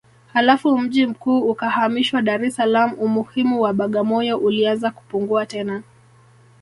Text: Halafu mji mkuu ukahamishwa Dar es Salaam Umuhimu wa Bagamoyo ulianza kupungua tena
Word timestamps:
Halafu 0.33 0.77
mji 0.77 1.05
mkuu 1.05 1.39
ukahamishwa 1.39 2.21
Dar 2.21 2.45
es 2.45 2.55
Salaam 2.55 2.93
Umuhimu 2.99 3.61
wa 3.61 3.73
Bagamoyo 3.73 4.37
ulianza 4.37 4.91
kupungua 4.91 5.45
tena 5.45 5.83